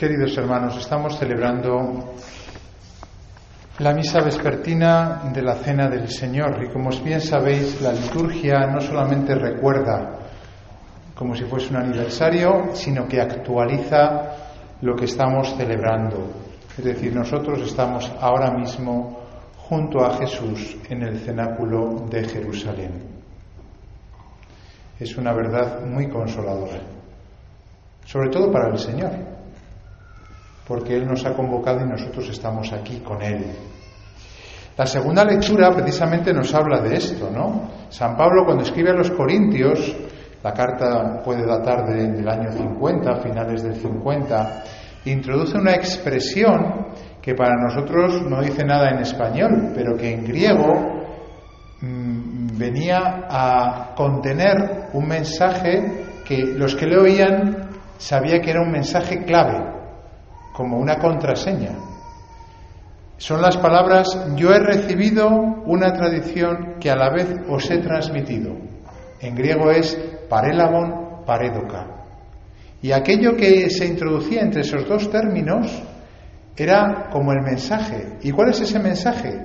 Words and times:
Queridos 0.00 0.34
hermanos, 0.38 0.78
estamos 0.78 1.18
celebrando 1.18 2.14
la 3.80 3.92
misa 3.92 4.22
vespertina 4.22 5.30
de 5.30 5.42
la 5.42 5.56
Cena 5.56 5.90
del 5.90 6.08
Señor 6.08 6.58
y 6.64 6.72
como 6.72 6.88
bien 7.04 7.20
sabéis, 7.20 7.82
la 7.82 7.92
liturgia 7.92 8.60
no 8.60 8.80
solamente 8.80 9.34
recuerda 9.34 10.20
como 11.14 11.34
si 11.34 11.44
fuese 11.44 11.68
un 11.68 11.82
aniversario, 11.82 12.70
sino 12.72 13.06
que 13.06 13.20
actualiza 13.20 14.78
lo 14.80 14.96
que 14.96 15.04
estamos 15.04 15.54
celebrando. 15.54 16.32
Es 16.78 16.82
decir, 16.82 17.14
nosotros 17.14 17.60
estamos 17.60 18.10
ahora 18.22 18.52
mismo 18.52 19.20
junto 19.58 20.02
a 20.02 20.16
Jesús 20.16 20.78
en 20.88 21.02
el 21.02 21.18
cenáculo 21.18 22.06
de 22.08 22.24
Jerusalén. 22.24 23.02
Es 24.98 25.14
una 25.18 25.34
verdad 25.34 25.84
muy 25.84 26.08
consoladora, 26.08 26.80
sobre 28.06 28.30
todo 28.30 28.50
para 28.50 28.70
el 28.70 28.78
Señor, 28.78 29.39
porque 30.70 30.94
Él 30.94 31.04
nos 31.04 31.26
ha 31.26 31.34
convocado 31.34 31.80
y 31.84 31.88
nosotros 31.88 32.28
estamos 32.28 32.72
aquí 32.72 32.98
con 32.98 33.20
Él. 33.20 33.44
La 34.76 34.86
segunda 34.86 35.24
lectura 35.24 35.68
precisamente 35.72 36.32
nos 36.32 36.54
habla 36.54 36.80
de 36.80 36.94
esto, 36.94 37.28
¿no? 37.28 37.68
San 37.88 38.16
Pablo 38.16 38.44
cuando 38.44 38.62
escribe 38.62 38.90
a 38.90 38.94
los 38.94 39.10
Corintios, 39.10 39.96
la 40.44 40.52
carta 40.52 41.20
puede 41.24 41.44
datar 41.44 41.86
del 41.88 42.28
año 42.28 42.52
50, 42.52 43.16
finales 43.16 43.64
del 43.64 43.74
50, 43.74 44.62
introduce 45.06 45.58
una 45.58 45.74
expresión 45.74 46.86
que 47.20 47.34
para 47.34 47.56
nosotros 47.60 48.22
no 48.22 48.40
dice 48.40 48.64
nada 48.64 48.90
en 48.90 49.00
español, 49.00 49.72
pero 49.74 49.96
que 49.96 50.12
en 50.14 50.24
griego 50.24 51.02
mmm, 51.80 52.56
venía 52.56 53.26
a 53.28 53.92
contener 53.96 54.86
un 54.92 55.08
mensaje 55.08 56.04
que 56.24 56.54
los 56.56 56.76
que 56.76 56.86
le 56.86 56.96
oían 56.96 57.70
sabía 57.98 58.40
que 58.40 58.52
era 58.52 58.62
un 58.62 58.70
mensaje 58.70 59.24
clave, 59.24 59.79
como 60.60 60.76
una 60.76 60.98
contraseña. 60.98 61.70
Son 63.16 63.40
las 63.40 63.56
palabras, 63.56 64.06
yo 64.36 64.52
he 64.52 64.58
recibido 64.58 65.26
una 65.64 65.90
tradición 65.94 66.74
que 66.78 66.90
a 66.90 66.96
la 66.96 67.08
vez 67.08 67.34
os 67.48 67.70
he 67.70 67.78
transmitido. 67.78 68.58
En 69.22 69.34
griego 69.34 69.70
es 69.70 69.96
parelabon 70.28 71.24
paredoka. 71.24 71.86
Y 72.82 72.92
aquello 72.92 73.36
que 73.36 73.70
se 73.70 73.86
introducía 73.86 74.42
entre 74.42 74.60
esos 74.60 74.86
dos 74.86 75.10
términos 75.10 75.82
era 76.54 77.08
como 77.10 77.32
el 77.32 77.40
mensaje. 77.40 78.18
¿Y 78.20 78.30
cuál 78.30 78.50
es 78.50 78.60
ese 78.60 78.80
mensaje? 78.80 79.40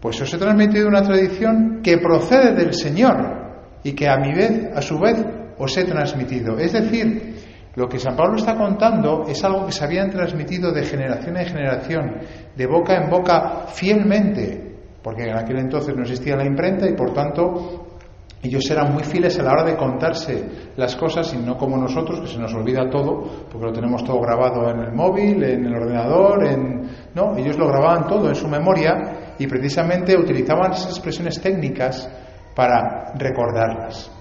Pues 0.00 0.20
os 0.20 0.34
he 0.34 0.36
transmitido 0.38 0.88
una 0.88 1.04
tradición 1.04 1.78
que 1.80 1.98
procede 1.98 2.54
del 2.54 2.74
Señor 2.74 3.78
y 3.84 3.92
que 3.92 4.08
a 4.08 4.16
mi 4.16 4.34
vez, 4.34 4.68
a 4.74 4.82
su 4.82 4.98
vez, 4.98 5.24
os 5.58 5.76
he 5.76 5.84
transmitido. 5.84 6.58
Es 6.58 6.72
decir, 6.72 7.33
lo 7.76 7.88
que 7.88 7.98
San 7.98 8.16
Pablo 8.16 8.36
está 8.36 8.56
contando 8.56 9.24
es 9.26 9.42
algo 9.44 9.66
que 9.66 9.72
se 9.72 9.84
habían 9.84 10.10
transmitido 10.10 10.72
de 10.72 10.84
generación 10.84 11.36
en 11.36 11.46
generación, 11.46 12.16
de 12.54 12.66
boca 12.66 12.94
en 12.94 13.10
boca, 13.10 13.66
fielmente, 13.68 14.76
porque 15.02 15.24
en 15.24 15.36
aquel 15.36 15.58
entonces 15.58 15.94
no 15.94 16.02
existía 16.02 16.36
la 16.36 16.44
imprenta 16.44 16.88
y 16.88 16.94
por 16.94 17.12
tanto 17.12 17.84
ellos 18.44 18.70
eran 18.70 18.92
muy 18.92 19.02
fieles 19.02 19.38
a 19.38 19.42
la 19.42 19.52
hora 19.52 19.64
de 19.64 19.74
contarse 19.74 20.44
las 20.76 20.94
cosas 20.96 21.32
y 21.32 21.38
no 21.38 21.56
como 21.56 21.78
nosotros, 21.78 22.20
que 22.20 22.26
se 22.26 22.38
nos 22.38 22.52
olvida 22.52 22.90
todo, 22.90 23.46
porque 23.50 23.66
lo 23.66 23.72
tenemos 23.72 24.04
todo 24.04 24.20
grabado 24.20 24.68
en 24.68 24.80
el 24.80 24.92
móvil, 24.92 25.42
en 25.42 25.64
el 25.64 25.74
ordenador, 25.74 26.46
en... 26.46 26.82
No, 27.14 27.34
ellos 27.36 27.56
lo 27.56 27.66
grababan 27.68 28.06
todo 28.06 28.28
en 28.28 28.34
su 28.34 28.46
memoria 28.46 29.34
y 29.38 29.46
precisamente 29.46 30.14
utilizaban 30.14 30.72
esas 30.72 30.90
expresiones 30.90 31.40
técnicas 31.40 32.06
para 32.54 33.14
recordarlas. 33.14 34.13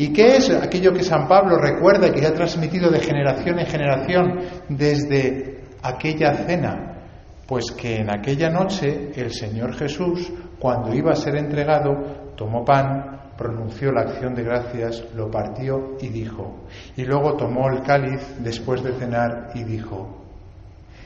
¿Y 0.00 0.14
qué 0.14 0.36
es 0.38 0.48
aquello 0.48 0.94
que 0.94 1.02
San 1.02 1.28
Pablo 1.28 1.58
recuerda 1.58 2.08
y 2.08 2.12
que 2.12 2.26
ha 2.26 2.32
transmitido 2.32 2.90
de 2.90 3.00
generación 3.00 3.58
en 3.58 3.66
generación 3.66 4.38
desde 4.70 5.60
aquella 5.82 6.32
cena? 6.46 7.02
Pues 7.46 7.66
que 7.72 7.96
en 7.96 8.10
aquella 8.10 8.48
noche 8.48 9.12
el 9.14 9.30
Señor 9.30 9.74
Jesús, 9.74 10.32
cuando 10.58 10.94
iba 10.94 11.10
a 11.10 11.16
ser 11.16 11.36
entregado, 11.36 12.32
tomó 12.34 12.64
pan, 12.64 13.34
pronunció 13.36 13.92
la 13.92 14.00
acción 14.00 14.34
de 14.34 14.42
gracias, 14.42 15.04
lo 15.14 15.30
partió 15.30 15.98
y 16.00 16.08
dijo. 16.08 16.64
Y 16.96 17.04
luego 17.04 17.36
tomó 17.36 17.68
el 17.68 17.82
cáliz 17.82 18.22
después 18.38 18.82
de 18.82 18.94
cenar 18.94 19.50
y 19.54 19.64
dijo. 19.64 20.24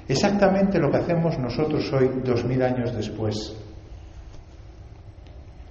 Exactamente 0.06 0.78
lo 0.78 0.92
que 0.92 0.98
hacemos 0.98 1.36
nosotros 1.36 1.92
hoy, 1.92 2.22
dos 2.22 2.44
mil 2.44 2.62
años 2.62 2.94
después. 2.94 3.56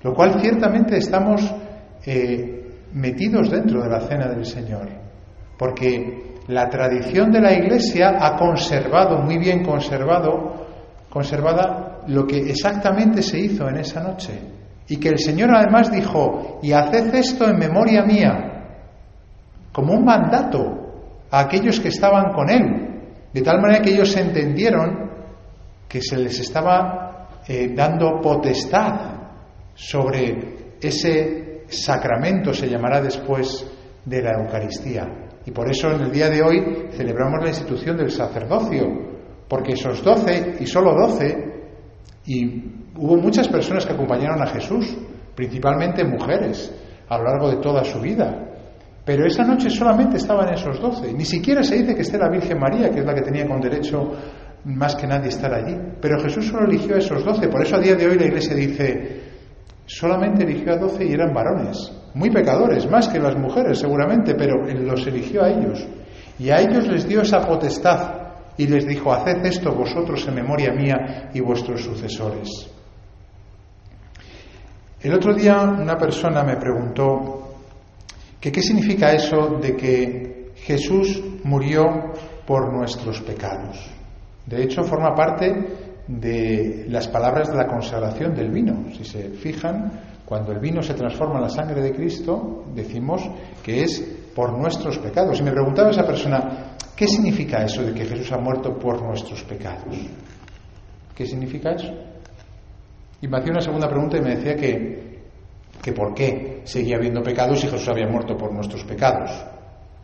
Lo 0.01 0.13
cual 0.13 0.41
ciertamente 0.41 0.97
estamos 0.97 1.41
eh, 2.06 2.52
metidos 2.93 3.49
dentro 3.49 3.83
de 3.83 3.89
la 3.89 4.01
cena 4.01 4.27
del 4.27 4.45
Señor, 4.45 4.87
porque 5.57 6.33
la 6.47 6.69
tradición 6.69 7.31
de 7.31 7.41
la 7.41 7.53
Iglesia 7.53 8.17
ha 8.19 8.35
conservado, 8.37 9.19
muy 9.19 9.37
bien 9.37 9.63
conservado, 9.63 10.67
conservada 11.09 12.01
lo 12.07 12.27
que 12.27 12.37
exactamente 12.37 13.21
se 13.21 13.39
hizo 13.39 13.67
en 13.69 13.77
esa 13.77 14.01
noche. 14.01 14.39
Y 14.87 14.97
que 14.97 15.09
el 15.09 15.19
Señor 15.19 15.55
además 15.55 15.91
dijo, 15.91 16.59
y 16.61 16.73
haced 16.73 17.15
esto 17.15 17.47
en 17.47 17.57
memoria 17.57 18.03
mía, 18.03 18.53
como 19.71 19.93
un 19.93 20.03
mandato 20.03 20.59
a 21.31 21.39
aquellos 21.39 21.79
que 21.79 21.87
estaban 21.87 22.33
con 22.33 22.49
Él, 22.49 22.93
de 23.33 23.41
tal 23.41 23.61
manera 23.61 23.81
que 23.81 23.91
ellos 23.91 24.15
entendieron 24.17 25.09
que 25.87 26.01
se 26.01 26.17
les 26.17 26.39
estaba 26.39 27.29
eh, 27.47 27.71
dando 27.73 28.19
potestad 28.21 29.13
sobre 29.73 30.75
ese 30.81 31.52
sacramento, 31.73 32.53
se 32.53 32.69
llamará 32.69 33.01
después 33.01 33.66
de 34.06 34.22
la 34.22 34.41
Eucaristía. 34.41 35.07
Y 35.45 35.51
por 35.51 35.69
eso 35.69 35.91
en 35.91 36.01
el 36.01 36.11
día 36.11 36.29
de 36.29 36.41
hoy 36.41 36.88
celebramos 36.91 37.41
la 37.41 37.50
institución 37.50 37.97
del 37.97 38.11
sacerdocio, 38.11 38.88
porque 39.47 39.73
esos 39.73 40.03
doce, 40.03 40.56
y 40.59 40.66
solo 40.66 40.94
doce, 40.94 41.35
y 42.25 42.45
hubo 42.97 43.17
muchas 43.17 43.47
personas 43.47 43.85
que 43.85 43.94
acompañaron 43.94 44.41
a 44.41 44.47
Jesús, 44.47 44.97
principalmente 45.35 46.06
mujeres, 46.06 46.73
a 47.09 47.17
lo 47.17 47.25
largo 47.25 47.50
de 47.50 47.57
toda 47.57 47.83
su 47.83 48.00
vida. 48.00 48.50
Pero 49.06 49.25
esa 49.25 49.44
noche 49.44 49.69
solamente 49.69 50.17
estaban 50.17 50.53
esos 50.53 50.79
doce. 50.79 51.13
Ni 51.13 51.25
siquiera 51.25 51.62
se 51.62 51.75
dice 51.75 51.94
que 51.94 52.03
esté 52.03 52.17
la 52.17 52.29
Virgen 52.29 52.57
María, 52.57 52.89
que 52.89 53.00
es 53.00 53.06
la 53.06 53.13
que 53.13 53.22
tenía 53.22 53.45
con 53.45 53.59
derecho 53.59 54.12
más 54.63 54.95
que 54.95 55.06
nadie 55.06 55.28
estar 55.28 55.53
allí. 55.53 55.75
Pero 56.00 56.22
Jesús 56.22 56.47
solo 56.47 56.66
eligió 56.66 56.95
a 56.95 57.00
esos 57.00 57.23
doce. 57.25 57.50
Por 57.50 57.62
eso 57.62 57.75
a 57.75 57.79
día 57.79 57.95
de 57.95 58.07
hoy 58.07 58.17
la 58.17 58.28
Iglesia 58.28 58.56
dice, 58.56 59.22
solamente 59.85 60.44
eligió 60.44 60.73
a 60.73 60.77
doce 60.77 61.05
y 61.05 61.13
eran 61.13 61.33
varones. 61.33 61.91
Muy 62.13 62.29
pecadores, 62.29 62.89
más 62.89 63.07
que 63.07 63.19
las 63.19 63.35
mujeres 63.35 63.79
seguramente, 63.79 64.35
pero 64.35 64.66
los 64.66 65.07
eligió 65.07 65.44
a 65.44 65.49
ellos. 65.49 65.85
Y 66.39 66.49
a 66.49 66.59
ellos 66.61 66.88
les 66.88 67.07
dio 67.07 67.21
esa 67.21 67.41
potestad 67.41 68.23
y 68.57 68.67
les 68.67 68.88
dijo, 68.88 69.11
haced 69.11 69.45
esto 69.45 69.73
vosotros 69.73 70.27
en 70.27 70.35
memoria 70.35 70.71
mía 70.73 71.29
y 71.33 71.39
vuestros 71.39 71.81
sucesores. 71.81 72.69
El 75.01 75.13
otro 75.13 75.33
día 75.33 75.61
una 75.61 75.97
persona 75.97 76.44
me 76.44 76.55
preguntó 76.55 77.55
qué 78.39 78.61
significa 78.61 79.11
eso 79.11 79.57
de 79.61 79.75
que 79.75 80.51
Jesús 80.55 81.21
murió 81.44 82.13
por 82.45 82.71
nuestros 82.73 83.21
pecados. 83.21 83.89
De 84.45 84.63
hecho, 84.63 84.83
forma 84.83 85.13
parte 85.15 85.92
de 86.07 86.85
las 86.89 87.07
palabras 87.07 87.49
de 87.49 87.55
la 87.55 87.67
consagración 87.67 88.35
del 88.35 88.51
vino. 88.51 88.85
Si 88.95 89.03
se 89.05 89.29
fijan, 89.29 89.91
cuando 90.25 90.51
el 90.51 90.59
vino 90.59 90.81
se 90.81 90.93
transforma 90.93 91.35
en 91.35 91.43
la 91.43 91.49
sangre 91.49 91.81
de 91.81 91.93
Cristo, 91.93 92.65
decimos 92.73 93.21
que 93.63 93.83
es 93.83 94.01
por 94.35 94.57
nuestros 94.57 94.97
pecados. 94.99 95.39
Y 95.39 95.43
me 95.43 95.51
preguntaba 95.51 95.91
esa 95.91 96.05
persona, 96.05 96.75
¿qué 96.95 97.07
significa 97.07 97.63
eso 97.63 97.83
de 97.83 97.93
que 97.93 98.05
Jesús 98.05 98.31
ha 98.31 98.37
muerto 98.37 98.77
por 98.77 99.01
nuestros 99.01 99.43
pecados? 99.43 99.95
¿Qué 101.15 101.25
significa 101.25 101.71
eso? 101.71 101.93
Y 103.21 103.27
me 103.27 103.37
hacía 103.37 103.51
una 103.51 103.61
segunda 103.61 103.87
pregunta 103.87 104.17
y 104.17 104.21
me 104.21 104.35
decía 104.35 104.55
que, 104.55 105.21
que 105.81 105.91
por 105.93 106.13
qué 106.13 106.61
seguía 106.65 106.97
habiendo 106.97 107.21
pecados 107.21 107.59
si 107.59 107.67
Jesús 107.67 107.87
había 107.87 108.07
muerto 108.07 108.35
por 108.35 108.51
nuestros 108.51 108.83
pecados. 108.83 109.31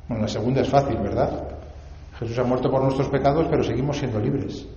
Bueno, 0.07 0.23
la 0.23 0.29
segunda 0.29 0.61
es 0.61 0.69
fácil, 0.69 0.97
¿verdad? 0.97 1.57
Jesús 2.17 2.37
ha 2.40 2.43
muerto 2.43 2.69
por 2.69 2.84
nuestros 2.84 3.09
pecados, 3.09 3.47
pero 3.49 3.63
seguimos 3.63 3.97
siendo 3.97 4.19
libres. 4.19 4.67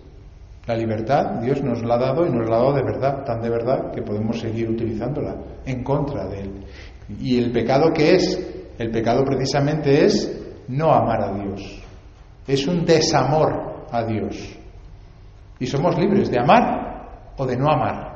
La 0.67 0.76
libertad 0.76 1.41
Dios 1.41 1.62
nos 1.62 1.82
la 1.82 1.94
ha 1.94 1.99
dado 1.99 2.25
y 2.26 2.31
nos 2.31 2.49
la 2.49 2.56
ha 2.56 2.59
dado 2.61 2.73
de 2.75 2.82
verdad, 2.82 3.25
tan 3.25 3.41
de 3.41 3.50
verdad 3.50 3.91
que 3.93 4.03
podemos 4.03 4.38
seguir 4.38 4.70
utilizándola 4.70 5.37
en 5.67 5.82
contra 5.82 6.26
de 6.29 6.41
Él. 6.41 6.64
¿Y 7.20 7.38
el 7.38 7.50
pecado 7.50 7.93
qué 7.93 8.14
es? 8.14 8.73
El 8.79 8.91
pecado 8.91 9.25
precisamente 9.25 10.05
es 10.05 10.64
no 10.69 10.93
amar 10.93 11.20
a 11.23 11.32
Dios. 11.32 11.82
Es 12.47 12.67
un 12.67 12.85
desamor 12.85 13.87
a 13.91 14.05
Dios. 14.05 14.56
Y 15.59 15.67
somos 15.67 15.99
libres 15.99 16.31
de 16.31 16.38
amar 16.38 17.32
o 17.37 17.47
de 17.47 17.56
no 17.56 17.69
amar 17.70 18.12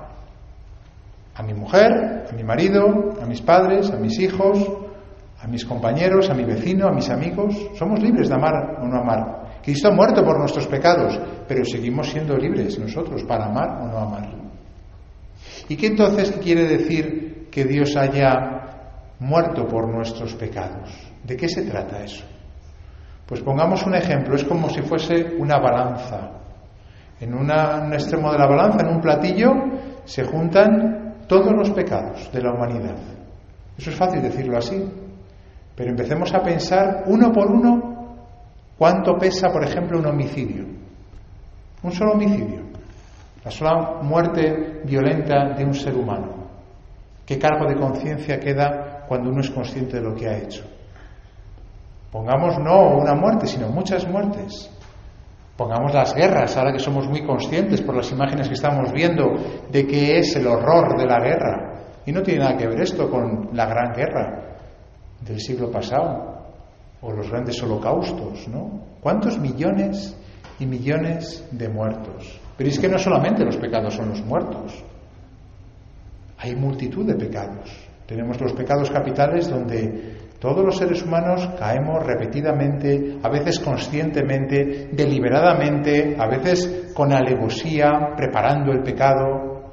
a 1.35 1.43
mi 1.43 1.53
mujer, 1.53 2.27
a 2.31 2.35
mi 2.35 2.43
marido, 2.43 3.13
a 3.21 3.27
mis 3.27 3.43
padres, 3.43 3.91
a 3.91 3.97
mis 3.97 4.19
hijos, 4.19 4.59
a 5.39 5.47
mis 5.47 5.65
compañeros, 5.67 6.31
a 6.31 6.35
mi 6.35 6.45
vecino, 6.45 6.89
a 6.89 6.93
mis 6.93 7.11
amigos. 7.11 7.55
Somos 7.75 8.01
libres 8.01 8.29
de 8.29 8.35
amar 8.35 8.79
o 8.81 8.87
no 8.87 9.01
amar. 9.01 9.46
Cristo 9.67 9.89
ha 9.89 9.91
muerto 9.91 10.25
por 10.25 10.39
nuestros 10.39 10.69
pecados, 10.69 11.19
pero 11.49 11.65
seguimos 11.65 12.07
siendo 12.07 12.37
libres 12.37 12.79
nosotros 12.79 13.25
para 13.25 13.47
amar 13.47 13.83
o 13.83 13.89
no 13.89 13.99
amar. 13.99 14.29
¿Y 15.69 15.77
qué 15.77 15.89
entonces 15.89 16.31
quiere 16.41 16.69
decir 16.69 17.49
que 17.51 17.65
Dios 17.65 17.97
haya 17.97 19.17
muerto 19.19 19.67
por 19.67 19.93
nuestros 19.93 20.35
pecados? 20.35 20.89
¿De 21.25 21.37
qué 21.37 21.49
se 21.49 21.63
trata 21.63 22.05
eso? 22.05 22.25
Pues 23.27 23.41
pongamos 23.41 23.85
un 23.85 23.97
ejemplo, 23.97 24.37
es 24.37 24.45
como 24.45 24.71
si 24.71 24.83
fuese 24.83 25.35
una 25.37 25.59
balanza. 25.59 26.31
En 27.19 27.35
un 27.35 27.51
extremo 27.93 28.31
de 28.31 28.39
la 28.39 28.47
balanza, 28.47 28.87
en 28.87 28.95
un 28.95 29.01
platillo, 29.01 29.51
se 30.05 30.23
juntan 30.23 31.25
todos 31.27 31.53
los 31.53 31.71
pecados 31.71 32.31
de 32.33 32.41
la 32.41 32.53
humanidad. 32.53 32.99
Eso 33.77 33.91
es 33.91 33.97
fácil 33.97 34.23
decirlo 34.23 34.59
así, 34.59 34.81
pero 35.75 35.91
empecemos 35.91 36.33
a 36.33 36.41
pensar 36.41 37.03
uno 37.09 37.33
por 37.33 37.51
uno 37.51 37.96
cuánto 38.79 39.17
pesa, 39.19 39.49
por 39.51 39.65
ejemplo, 39.65 39.99
un 39.99 40.07
homicidio. 40.07 40.65
Un 41.83 41.93
solo 41.93 42.13
homicidio. 42.13 42.63
La 43.45 43.51
sola 43.51 44.01
muerte 44.03 44.83
violenta 44.85 45.55
de 45.57 45.65
un 45.65 45.75
ser 45.75 45.95
humano. 45.95 46.47
¿Qué 47.25 47.39
cargo 47.39 47.69
de 47.69 47.77
conciencia 47.77 48.39
queda 48.39 49.05
cuando 49.09 49.31
uno 49.31 49.41
es 49.41 49.51
consciente 49.51 49.97
de 49.97 50.03
lo 50.03 50.15
que 50.15 50.29
ha 50.29 50.37
hecho? 50.39 50.65
Pongamos 52.11 52.59
no 52.59 52.97
una 52.99 53.15
muerte, 53.15 53.47
sino 53.47 53.69
muchas 53.69 54.07
muertes. 54.09 54.71
Pongamos 55.57 55.95
las 55.95 56.15
guerras, 56.15 56.57
ahora 56.57 56.73
que 56.73 56.79
somos 56.79 57.09
muy 57.09 57.25
conscientes 57.25 57.81
por 57.83 57.97
las 57.97 58.11
imágenes 58.11 58.49
que 58.49 58.55
estamos 58.55 58.93
viendo 58.93 59.25
de 59.71 59.87
qué 59.87 60.19
es 60.19 60.37
el 60.37 60.47
horror 60.47 60.99
de 60.99 61.07
la 61.07 61.19
guerra. 61.19 61.73
Y 62.05 62.13
no 62.13 62.23
tiene 62.23 62.41
nada 62.41 62.57
que 62.57 62.67
ver 62.67 62.81
esto 62.81 63.11
con 63.11 63.51
la 63.53 63.67
gran 63.67 63.93
guerra 63.93 64.57
del 65.21 65.41
siglo 65.41 65.71
pasado 65.71 66.36
o 67.01 67.13
los 67.13 67.31
grandes 67.31 67.63
holocaustos, 67.63 68.49
¿no? 68.49 68.81
¿Cuántos 69.01 69.39
millones 69.39 70.17
y 70.59 70.67
millones 70.67 71.47
de 71.51 71.69
muertos? 71.69 72.41
Pero 72.57 72.71
es 72.71 72.79
que 72.79 72.89
no 72.89 72.99
solamente 72.99 73.45
los 73.45 73.57
pecados 73.57 73.95
son 73.95 74.09
los 74.09 74.25
muertos, 74.25 74.83
hay 76.39 76.55
multitud 76.55 77.07
de 77.07 77.15
pecados. 77.15 77.71
Tenemos 78.07 78.41
los 78.41 78.53
pecados 78.53 78.91
capitales 78.91 79.49
donde 79.49 80.17
todos 80.39 80.65
los 80.65 80.77
seres 80.77 81.03
humanos 81.03 81.49
caemos 81.59 82.05
repetidamente, 82.05 83.19
a 83.23 83.29
veces 83.29 83.59
conscientemente, 83.59 84.91
deliberadamente, 84.93 86.15
a 86.19 86.27
veces 86.29 86.93
con 86.95 87.13
alevosía, 87.13 88.13
preparando 88.17 88.73
el 88.73 88.83
pecado. 88.83 89.73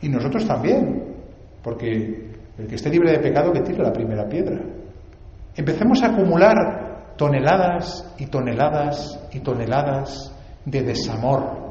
Y 0.00 0.08
nosotros 0.08 0.46
también, 0.46 1.16
porque 1.62 2.30
el 2.56 2.66
que 2.66 2.74
esté 2.76 2.90
libre 2.90 3.12
de 3.12 3.18
pecado 3.18 3.52
que 3.52 3.60
tire 3.60 3.82
la 3.82 3.92
primera 3.92 4.28
piedra. 4.28 4.60
Empecemos 5.56 6.02
a 6.02 6.08
acumular 6.08 7.14
toneladas 7.16 8.12
y 8.18 8.26
toneladas 8.26 9.28
y 9.32 9.40
toneladas 9.40 10.32
de 10.64 10.82
desamor 10.82 11.64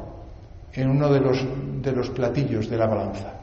en 0.72 0.90
uno 0.90 1.12
de 1.12 1.20
los, 1.20 1.46
de 1.82 1.92
los 1.92 2.10
platillos 2.10 2.68
de 2.68 2.76
la 2.76 2.86
balanza. 2.86 3.34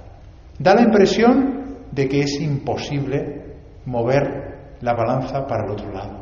Da 0.58 0.76
la 0.76 0.82
impresión 0.82 1.62
de 1.92 2.08
que 2.08 2.22
es 2.22 2.40
imposible 2.42 3.56
mover 3.86 4.78
la 4.82 4.94
balanza 4.94 5.46
para 5.46 5.66
el 5.66 5.72
otro 5.72 5.92
lado. 5.92 6.22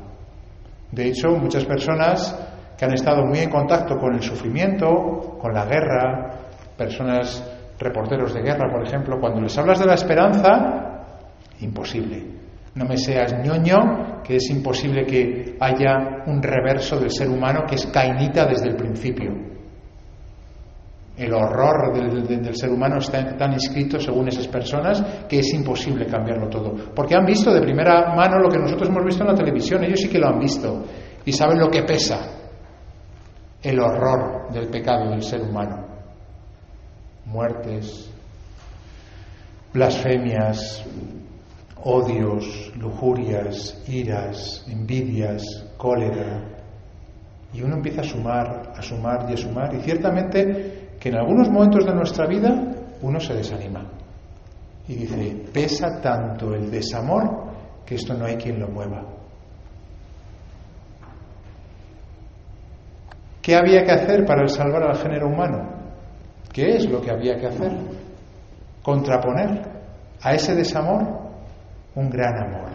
De 0.91 1.07
hecho, 1.07 1.29
muchas 1.29 1.65
personas 1.65 2.35
que 2.77 2.85
han 2.85 2.93
estado 2.93 3.25
muy 3.25 3.39
en 3.39 3.49
contacto 3.49 3.97
con 3.97 4.15
el 4.15 4.21
sufrimiento, 4.21 5.37
con 5.39 5.53
la 5.53 5.65
guerra, 5.65 6.31
personas 6.77 7.43
reporteros 7.79 8.33
de 8.33 8.41
guerra, 8.41 8.71
por 8.71 8.85
ejemplo, 8.85 9.19
cuando 9.19 9.41
les 9.41 9.57
hablas 9.57 9.79
de 9.79 9.85
la 9.85 9.93
esperanza, 9.93 11.05
imposible. 11.59 12.39
No 12.79 12.85
me 12.85 12.95
seas 12.95 13.33
ñoño, 13.43 14.23
que 14.23 14.37
es 14.37 14.49
imposible 14.49 15.05
que 15.05 15.57
haya 15.59 16.23
un 16.27 16.41
reverso 16.41 16.97
del 16.97 17.11
ser 17.11 17.27
humano 17.27 17.65
que 17.67 17.75
es 17.75 17.85
cainita 17.87 18.45
desde 18.45 18.69
el 18.69 18.77
principio. 18.77 19.33
El 21.17 21.33
horror 21.33 21.93
del, 21.93 22.55
ser 22.55 22.69
humano 22.69 22.99
está 22.99 23.35
tan 23.35 23.51
inscrito 23.51 23.99
según 23.99 24.29
esas 24.29 24.47
personas 24.47 25.25
que 25.27 25.39
es 25.39 25.53
imposible 25.53 26.05
cambiarlo 26.05 26.47
todo. 26.47 26.73
Porque 26.95 27.15
han 27.15 27.25
visto 27.25 27.53
de 27.53 27.59
primera 27.59 28.15
mano 28.15 28.39
lo 28.39 28.47
que 28.47 28.59
nosotros 28.59 28.87
hemos 28.87 29.03
visto 29.03 29.23
en 29.23 29.29
la 29.31 29.35
televisión, 29.35 29.83
ellos 29.83 29.99
sí 29.99 30.07
que 30.07 30.17
lo 30.17 30.29
han 30.29 30.39
visto 30.39 30.85
y 31.25 31.33
saben 31.33 31.59
lo 31.59 31.69
que 31.69 31.83
pesa 31.83 32.31
el 33.61 33.77
horror 33.77 34.53
del 34.53 34.69
pecado 34.69 35.09
del 35.09 35.21
ser 35.21 35.41
humano. 35.41 35.85
Muertes, 37.25 38.09
blasfemias, 39.73 40.85
odios, 41.83 42.71
lujurias, 42.75 43.81
iras, 43.87 44.65
envidias, 44.67 45.43
cólera. 45.77 46.43
Y 47.53 47.61
uno 47.61 47.75
empieza 47.75 48.01
a 48.01 48.03
sumar, 48.03 48.73
a 48.75 48.81
sumar 48.81 49.25
y 49.29 49.33
a 49.33 49.37
sumar. 49.37 49.73
Y 49.75 49.81
ciertamente 49.81 50.89
que 50.99 51.09
en 51.09 51.15
algunos 51.15 51.49
momentos 51.49 51.85
de 51.85 51.93
nuestra 51.93 52.27
vida 52.27 52.49
uno 53.01 53.19
se 53.19 53.33
desanima 53.33 53.85
y 54.87 54.95
dice, 54.95 55.45
pesa 55.53 56.01
tanto 56.01 56.53
el 56.53 56.69
desamor 56.69 57.47
que 57.85 57.95
esto 57.95 58.13
no 58.15 58.25
hay 58.25 58.37
quien 58.37 58.59
lo 58.59 58.67
mueva. 58.67 59.03
¿Qué 63.41 63.55
había 63.55 63.83
que 63.83 63.91
hacer 63.91 64.25
para 64.25 64.47
salvar 64.47 64.83
al 64.83 64.97
género 64.97 65.27
humano? 65.27 65.79
¿Qué 66.51 66.75
es 66.75 66.89
lo 66.89 67.01
que 67.01 67.11
había 67.11 67.35
que 67.35 67.47
hacer? 67.47 67.71
Contraponer 68.83 69.61
a 70.21 70.33
ese 70.33 70.55
desamor 70.55 71.28
un 71.99 72.09
gran 72.09 72.37
amor. 72.37 72.69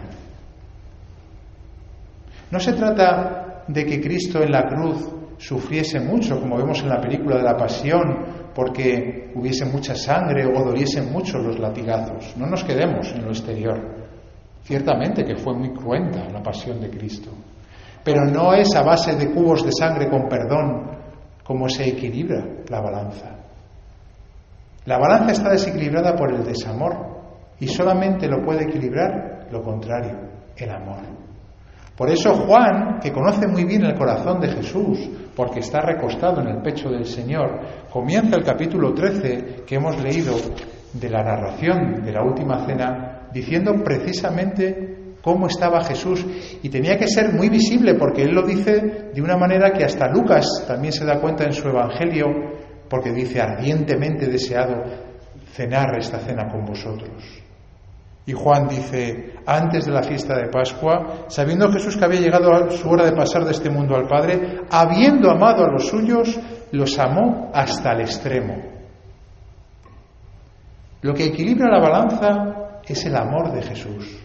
No 2.51 2.59
se 2.59 2.73
trata 2.73 3.63
de 3.67 3.85
que 3.85 3.99
Cristo 3.99 4.41
en 4.41 4.51
la 4.51 4.67
cruz 4.67 5.09
sufriese 5.37 5.99
mucho, 5.99 6.39
como 6.39 6.57
vemos 6.57 6.81
en 6.81 6.89
la 6.89 7.01
película 7.01 7.37
de 7.37 7.43
la 7.43 7.57
Pasión, 7.57 8.51
porque 8.53 9.31
hubiese 9.35 9.65
mucha 9.65 9.95
sangre 9.95 10.45
o 10.45 10.63
doliesen 10.63 11.11
mucho 11.11 11.39
los 11.39 11.59
latigazos. 11.59 12.37
No 12.37 12.45
nos 12.45 12.63
quedemos 12.63 13.11
en 13.11 13.25
lo 13.25 13.31
exterior. 13.31 14.05
Ciertamente 14.63 15.25
que 15.25 15.35
fue 15.35 15.53
muy 15.53 15.73
cruenta 15.73 16.27
la 16.31 16.41
pasión 16.41 16.81
de 16.81 16.89
Cristo, 16.89 17.29
pero 18.03 18.25
no 18.25 18.51
es 18.53 18.73
a 18.75 18.81
base 18.81 19.15
de 19.15 19.31
cubos 19.31 19.63
de 19.63 19.71
sangre 19.71 20.09
con 20.09 20.27
perdón 20.27 20.89
como 21.43 21.69
se 21.69 21.87
equilibra 21.87 22.43
la 22.67 22.81
balanza. 22.81 23.35
La 24.85 24.97
balanza 24.97 25.33
está 25.33 25.49
desequilibrada 25.51 26.15
por 26.15 26.33
el 26.33 26.43
desamor 26.43 27.14
y 27.59 27.67
solamente 27.67 28.27
lo 28.27 28.43
puede 28.43 28.65
equilibrar 28.65 29.47
lo 29.51 29.61
contrario, 29.61 30.19
el 30.57 30.69
amor. 30.69 31.25
Por 31.95 32.09
eso 32.09 32.33
Juan, 32.33 32.99
que 33.01 33.11
conoce 33.11 33.47
muy 33.47 33.63
bien 33.63 33.85
el 33.85 33.95
corazón 33.95 34.41
de 34.41 34.49
Jesús, 34.49 35.09
porque 35.35 35.59
está 35.59 35.79
recostado 35.79 36.41
en 36.41 36.47
el 36.47 36.61
pecho 36.61 36.89
del 36.89 37.05
Señor, 37.05 37.61
comienza 37.89 38.35
el 38.35 38.43
capítulo 38.43 38.93
13 38.93 39.63
que 39.65 39.75
hemos 39.75 40.01
leído 40.01 40.35
de 40.91 41.09
la 41.09 41.23
narración 41.23 42.03
de 42.03 42.11
la 42.11 42.23
última 42.23 42.65
cena, 42.65 43.29
diciendo 43.31 43.73
precisamente 43.83 45.15
cómo 45.21 45.47
estaba 45.47 45.83
Jesús. 45.83 46.25
Y 46.61 46.69
tenía 46.69 46.97
que 46.97 47.07
ser 47.07 47.33
muy 47.33 47.49
visible 47.49 47.95
porque 47.95 48.23
él 48.23 48.35
lo 48.35 48.45
dice 48.45 49.11
de 49.13 49.21
una 49.21 49.37
manera 49.37 49.71
que 49.71 49.85
hasta 49.85 50.09
Lucas 50.09 50.65
también 50.67 50.91
se 50.91 51.05
da 51.05 51.21
cuenta 51.21 51.45
en 51.45 51.53
su 51.53 51.67
Evangelio, 51.67 52.25
porque 52.89 53.11
dice 53.11 53.41
ardientemente 53.41 54.27
deseado 54.27 54.83
cenar 55.53 55.97
esta 55.97 56.19
cena 56.19 56.49
con 56.49 56.65
vosotros. 56.65 57.44
Y 58.27 58.33
Juan 58.33 58.67
dice, 58.67 59.35
antes 59.45 59.85
de 59.85 59.91
la 59.91 60.01
fiesta 60.01 60.35
de 60.35 60.49
Pascua, 60.49 61.25
sabiendo 61.27 61.71
Jesús 61.71 61.95
que 61.95 62.05
había 62.05 62.21
llegado 62.21 62.71
su 62.71 62.89
hora 62.89 63.05
de 63.05 63.15
pasar 63.15 63.45
de 63.45 63.51
este 63.51 63.69
mundo 63.69 63.95
al 63.95 64.07
Padre, 64.07 64.61
habiendo 64.69 65.29
amado 65.29 65.63
a 65.63 65.71
los 65.71 65.87
suyos, 65.87 66.39
los 66.71 66.97
amó 66.97 67.51
hasta 67.53 67.91
el 67.93 68.01
extremo. 68.01 68.55
Lo 71.01 71.13
que 71.13 71.25
equilibra 71.25 71.69
la 71.69 71.79
balanza 71.79 72.81
es 72.83 73.05
el 73.05 73.15
amor 73.15 73.51
de 73.53 73.61
Jesús. 73.61 74.19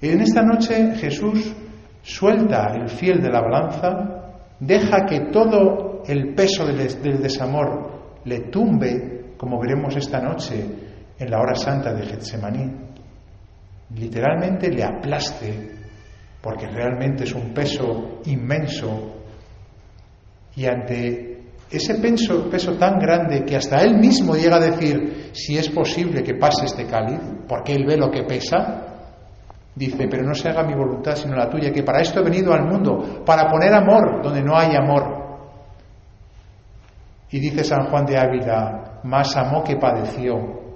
Y 0.00 0.08
en 0.08 0.20
esta 0.20 0.42
noche 0.42 0.96
Jesús 0.96 1.54
suelta 2.02 2.74
el 2.74 2.88
fiel 2.88 3.22
de 3.22 3.30
la 3.30 3.40
balanza, 3.40 4.34
deja 4.58 5.06
que 5.06 5.30
todo 5.32 6.02
el 6.06 6.34
peso 6.34 6.66
del 6.66 7.22
desamor 7.22 8.20
le 8.24 8.50
tumbe, 8.50 9.34
como 9.36 9.60
veremos 9.60 9.94
esta 9.96 10.20
noche, 10.20 10.93
en 11.24 11.30
la 11.30 11.40
hora 11.40 11.54
santa 11.54 11.92
de 11.92 12.06
Getsemaní, 12.06 12.70
literalmente 13.94 14.70
le 14.70 14.84
aplaste, 14.84 15.70
porque 16.40 16.66
realmente 16.66 17.24
es 17.24 17.32
un 17.32 17.52
peso 17.52 18.20
inmenso, 18.26 19.14
y 20.56 20.66
ante 20.66 21.34
ese 21.70 21.94
peso, 21.96 22.48
peso 22.48 22.74
tan 22.76 22.98
grande 22.98 23.44
que 23.44 23.56
hasta 23.56 23.82
él 23.82 23.98
mismo 23.98 24.36
llega 24.36 24.56
a 24.56 24.60
decir 24.60 25.30
si 25.32 25.56
es 25.56 25.68
posible 25.70 26.22
que 26.22 26.34
pase 26.34 26.66
este 26.66 26.86
cáliz, 26.86 27.20
porque 27.48 27.72
él 27.72 27.84
ve 27.86 27.96
lo 27.96 28.10
que 28.10 28.22
pesa, 28.22 28.82
dice, 29.74 30.06
pero 30.08 30.22
no 30.22 30.34
se 30.34 30.48
haga 30.48 30.62
mi 30.62 30.74
voluntad 30.74 31.16
sino 31.16 31.34
la 31.34 31.48
tuya, 31.48 31.72
que 31.72 31.82
para 31.82 32.00
esto 32.00 32.20
he 32.20 32.24
venido 32.24 32.52
al 32.52 32.66
mundo, 32.66 33.24
para 33.24 33.50
poner 33.50 33.72
amor 33.72 34.22
donde 34.22 34.42
no 34.42 34.56
hay 34.56 34.76
amor. 34.76 35.24
Y 37.30 37.40
dice 37.40 37.64
San 37.64 37.86
Juan 37.90 38.06
de 38.06 38.16
Ávila, 38.16 39.00
más 39.02 39.36
amó 39.36 39.64
que 39.64 39.76
padeció, 39.76 40.73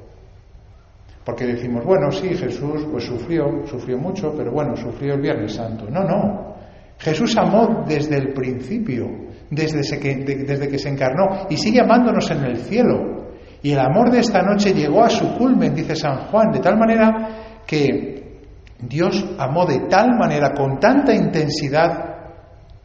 porque 1.28 1.44
decimos, 1.44 1.84
bueno, 1.84 2.10
sí, 2.10 2.30
Jesús 2.30 2.86
pues 2.90 3.04
sufrió, 3.04 3.44
sufrió 3.66 3.98
mucho, 3.98 4.32
pero 4.34 4.50
bueno, 4.50 4.74
sufrió 4.74 5.12
el 5.12 5.20
Viernes 5.20 5.56
Santo. 5.56 5.84
No, 5.90 6.02
no. 6.02 6.54
Jesús 6.96 7.36
amó 7.36 7.84
desde 7.86 8.16
el 8.16 8.32
principio, 8.32 9.04
desde 9.50 10.00
que, 10.00 10.14
desde 10.24 10.68
que 10.68 10.78
se 10.78 10.88
encarnó, 10.88 11.46
y 11.50 11.58
sigue 11.58 11.82
amándonos 11.82 12.30
en 12.30 12.44
el 12.44 12.56
cielo. 12.56 13.28
Y 13.60 13.72
el 13.72 13.78
amor 13.78 14.10
de 14.10 14.20
esta 14.20 14.40
noche 14.40 14.72
llegó 14.72 15.04
a 15.04 15.10
su 15.10 15.36
culmen, 15.36 15.74
dice 15.74 15.94
San 15.96 16.28
Juan, 16.28 16.50
de 16.50 16.60
tal 16.60 16.78
manera 16.78 17.62
que 17.66 18.38
Dios 18.80 19.22
amó 19.38 19.66
de 19.66 19.80
tal 19.80 20.16
manera, 20.18 20.54
con 20.54 20.80
tanta 20.80 21.14
intensidad, 21.14 22.06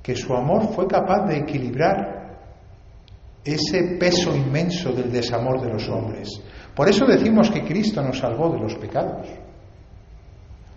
que 0.02 0.18
su 0.18 0.34
amor 0.34 0.68
fue 0.76 0.86
capaz 0.86 1.28
de 1.30 1.38
equilibrar 1.38 2.23
ese 3.44 3.98
peso 4.00 4.36
inmenso 4.36 4.92
del 4.92 5.12
desamor 5.12 5.62
de 5.62 5.74
los 5.74 5.88
hombres. 5.90 6.30
Por 6.76 6.90
eso 6.90 7.06
decimos 7.06 7.52
que 7.52 7.64
Cristo 7.64 8.02
nos 8.02 8.20
salvó 8.20 8.50
de 8.50 8.60
los 8.60 8.76
pecados. 8.76 9.28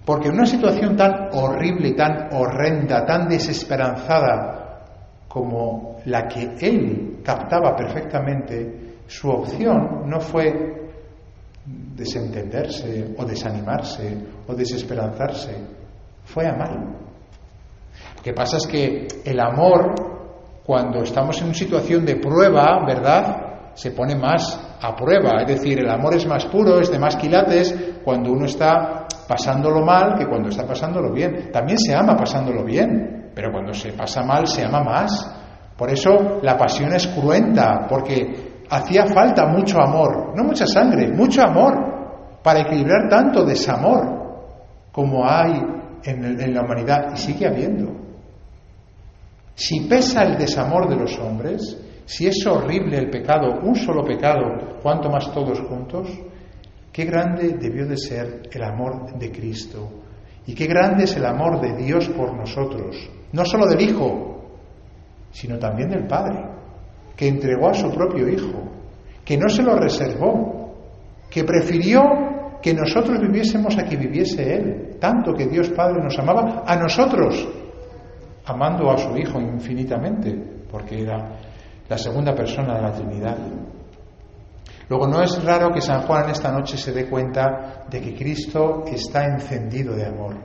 Porque 0.04 0.28
en 0.28 0.34
una 0.34 0.46
situación 0.46 0.96
tan 0.96 1.30
horrible 1.32 1.92
tan 1.92 2.28
horrenda, 2.32 3.04
tan 3.04 3.28
desesperanzada 3.28 4.84
como 5.28 5.96
la 6.04 6.28
que 6.28 6.54
Él 6.60 7.20
captaba 7.24 7.74
perfectamente, 7.74 8.98
su 9.06 9.28
opción 9.28 10.08
no 10.08 10.20
fue 10.20 10.90
desentenderse 11.66 13.14
o 13.18 13.24
desanimarse 13.24 14.16
o 14.46 14.54
desesperanzarse, 14.54 15.56
fue 16.24 16.46
amar. 16.46 16.78
Lo 18.16 18.22
que 18.22 18.32
pasa 18.32 18.58
es 18.58 18.66
que 18.66 19.08
el 19.24 19.40
amor, 19.40 19.94
cuando 20.66 21.02
estamos 21.02 21.38
en 21.38 21.44
una 21.44 21.54
situación 21.54 22.04
de 22.04 22.16
prueba, 22.16 22.84
¿verdad? 22.84 23.72
Se 23.74 23.92
pone 23.92 24.16
más 24.16 24.60
a 24.82 24.96
prueba, 24.96 25.40
es 25.42 25.46
decir, 25.46 25.78
el 25.78 25.88
amor 25.88 26.14
es 26.14 26.26
más 26.26 26.44
puro, 26.46 26.80
es 26.80 26.90
de 26.90 26.98
más 26.98 27.14
quilates 27.14 28.00
cuando 28.04 28.32
uno 28.32 28.46
está 28.46 29.06
pasándolo 29.28 29.84
mal 29.84 30.16
que 30.18 30.26
cuando 30.26 30.48
está 30.48 30.66
pasándolo 30.66 31.12
bien. 31.12 31.50
También 31.52 31.78
se 31.78 31.94
ama 31.94 32.16
pasándolo 32.16 32.64
bien, 32.64 33.30
pero 33.32 33.52
cuando 33.52 33.72
se 33.72 33.92
pasa 33.92 34.24
mal 34.24 34.48
se 34.48 34.64
ama 34.64 34.82
más. 34.82 35.34
Por 35.76 35.88
eso 35.90 36.40
la 36.42 36.56
pasión 36.56 36.92
es 36.94 37.06
cruenta, 37.08 37.86
porque 37.88 38.64
hacía 38.68 39.06
falta 39.06 39.46
mucho 39.46 39.80
amor, 39.80 40.32
no 40.36 40.42
mucha 40.42 40.66
sangre, 40.66 41.12
mucho 41.12 41.42
amor, 41.42 42.40
para 42.42 42.60
equilibrar 42.60 43.08
tanto 43.08 43.44
desamor 43.44 44.88
como 44.90 45.24
hay 45.28 45.62
en, 46.02 46.40
en 46.40 46.54
la 46.54 46.62
humanidad 46.62 47.12
y 47.14 47.18
sigue 47.18 47.46
habiendo. 47.46 48.05
Si 49.56 49.80
pesa 49.88 50.22
el 50.22 50.36
desamor 50.36 50.86
de 50.86 50.96
los 50.96 51.18
hombres, 51.18 51.78
si 52.04 52.26
es 52.26 52.46
horrible 52.46 52.98
el 52.98 53.08
pecado, 53.08 53.58
un 53.62 53.74
solo 53.74 54.04
pecado, 54.04 54.78
cuanto 54.82 55.08
más 55.08 55.32
todos 55.32 55.58
juntos, 55.60 56.10
qué 56.92 57.06
grande 57.06 57.56
debió 57.58 57.86
de 57.86 57.96
ser 57.96 58.42
el 58.52 58.62
amor 58.62 59.18
de 59.18 59.32
Cristo. 59.32 59.88
Y 60.46 60.54
qué 60.54 60.66
grande 60.66 61.04
es 61.04 61.16
el 61.16 61.24
amor 61.24 61.60
de 61.62 61.74
Dios 61.82 62.06
por 62.10 62.36
nosotros, 62.36 63.10
no 63.32 63.46
solo 63.46 63.66
del 63.66 63.80
Hijo, 63.80 64.44
sino 65.32 65.58
también 65.58 65.88
del 65.88 66.06
Padre, 66.06 66.38
que 67.16 67.26
entregó 67.26 67.70
a 67.70 67.74
su 67.74 67.90
propio 67.90 68.28
Hijo, 68.28 68.62
que 69.24 69.38
no 69.38 69.48
se 69.48 69.62
lo 69.62 69.74
reservó, 69.74 70.74
que 71.30 71.44
prefirió 71.44 72.02
que 72.60 72.74
nosotros 72.74 73.18
viviésemos 73.20 73.76
a 73.78 73.84
que 73.84 73.96
viviese 73.96 74.54
Él, 74.54 74.96
tanto 75.00 75.32
que 75.32 75.46
Dios 75.46 75.70
Padre 75.70 76.02
nos 76.02 76.18
amaba 76.18 76.62
a 76.66 76.76
nosotros, 76.76 77.48
amando 78.46 78.90
a 78.90 78.98
su 78.98 79.16
Hijo 79.16 79.40
infinitamente, 79.40 80.32
porque 80.70 81.02
era 81.02 81.36
la 81.88 81.98
segunda 81.98 82.34
persona 82.34 82.74
de 82.76 82.82
la 82.82 82.92
Trinidad. 82.92 83.36
Luego 84.88 85.06
no 85.08 85.22
es 85.22 85.42
raro 85.42 85.72
que 85.72 85.80
San 85.80 86.02
Juan 86.02 86.30
esta 86.30 86.52
noche 86.52 86.76
se 86.76 86.92
dé 86.92 87.08
cuenta 87.08 87.84
de 87.90 88.00
que 88.00 88.14
Cristo 88.14 88.84
está 88.86 89.24
encendido 89.24 89.94
de 89.96 90.06
amor. 90.06 90.36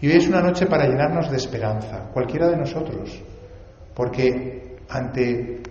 Y 0.00 0.08
hoy 0.08 0.16
es 0.16 0.28
una 0.28 0.40
noche 0.40 0.66
para 0.66 0.86
llenarnos 0.86 1.30
de 1.30 1.36
esperanza, 1.36 2.10
cualquiera 2.12 2.48
de 2.48 2.56
nosotros, 2.56 3.20
porque 3.94 4.78
ante 4.88 5.62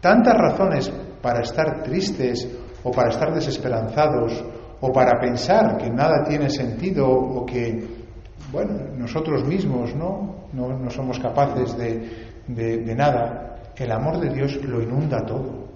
tantas 0.00 0.34
razones 0.34 0.92
para 1.20 1.40
estar 1.40 1.82
tristes 1.82 2.48
o 2.84 2.90
para 2.90 3.10
estar 3.10 3.34
desesperanzados 3.34 4.44
o 4.80 4.92
para 4.92 5.18
pensar 5.18 5.76
que 5.78 5.90
nada 5.90 6.22
tiene 6.28 6.50
sentido 6.50 7.08
o 7.08 7.44
que, 7.44 8.05
bueno, 8.52 8.74
nosotros 8.96 9.44
mismos 9.44 9.94
no, 9.94 10.48
no, 10.52 10.90
somos 10.90 11.18
capaces 11.18 11.76
de, 11.76 12.78
de 12.78 12.94
nada, 12.94 13.46
el 13.76 13.92
amor 13.92 14.20
de 14.20 14.30
Dios 14.30 14.56
lo 14.64 14.80
inunda 14.80 15.24
todo. 15.24 15.66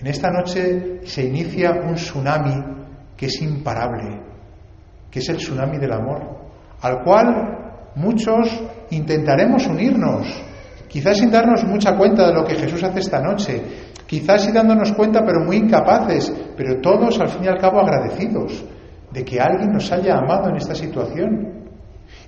En 0.00 0.06
esta 0.06 0.30
noche 0.30 1.00
se 1.04 1.24
inicia 1.24 1.72
un 1.72 1.94
tsunami 1.94 2.54
que 3.16 3.26
es 3.26 3.42
imparable, 3.42 4.20
que 5.10 5.18
es 5.18 5.28
el 5.28 5.36
tsunami 5.36 5.78
del 5.78 5.92
amor, 5.92 6.22
al 6.80 7.02
cual 7.02 7.92
muchos 7.96 8.48
intentaremos 8.90 9.66
unirnos, 9.66 10.26
quizás 10.88 11.18
sin 11.18 11.30
darnos 11.30 11.64
mucha 11.64 11.96
cuenta 11.96 12.28
de 12.28 12.34
lo 12.34 12.44
que 12.44 12.54
Jesús 12.54 12.82
hace 12.84 13.00
esta 13.00 13.20
noche, 13.20 13.62
quizás 14.06 14.44
sin 14.44 14.54
dándonos 14.54 14.92
cuenta 14.92 15.24
pero 15.26 15.44
muy 15.44 15.56
incapaces, 15.56 16.32
pero 16.56 16.80
todos 16.80 17.20
al 17.20 17.28
fin 17.28 17.44
y 17.44 17.48
al 17.48 17.58
cabo 17.58 17.80
agradecidos 17.80 18.64
de 19.10 19.24
que 19.24 19.40
alguien 19.40 19.72
nos 19.72 19.90
haya 19.90 20.18
amado 20.18 20.50
en 20.50 20.56
esta 20.56 20.74
situación, 20.74 21.58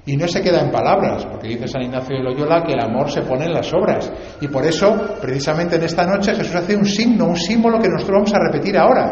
y 0.06 0.16
no 0.16 0.26
se 0.26 0.40
queda 0.40 0.62
en 0.62 0.70
palabras, 0.70 1.26
porque 1.26 1.48
dice 1.48 1.68
San 1.68 1.82
Ignacio 1.82 2.16
de 2.16 2.22
Loyola 2.22 2.62
que 2.64 2.72
el 2.72 2.80
amor 2.80 3.10
se 3.10 3.22
pone 3.22 3.46
en 3.46 3.52
las 3.52 3.72
obras. 3.72 4.10
Y 4.40 4.48
por 4.48 4.64
eso, 4.64 5.16
precisamente 5.20 5.76
en 5.76 5.82
esta 5.82 6.06
noche, 6.06 6.34
Jesús 6.34 6.54
hace 6.54 6.74
un 6.74 6.86
signo, 6.86 7.26
un 7.26 7.36
símbolo 7.36 7.78
que 7.78 7.88
nosotros 7.88 8.16
vamos 8.16 8.34
a 8.34 8.38
repetir 8.38 8.78
ahora, 8.78 9.10